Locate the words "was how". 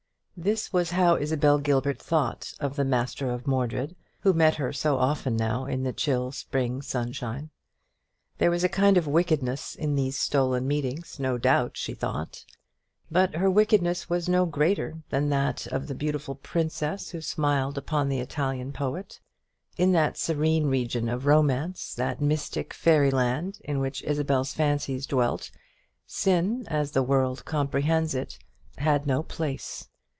0.73-1.17